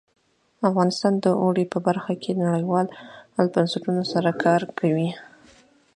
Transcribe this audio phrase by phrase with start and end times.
[0.69, 2.95] افغانستان د اوړي په برخه کې نړیوالو
[3.53, 5.09] بنسټونو سره کار کوي.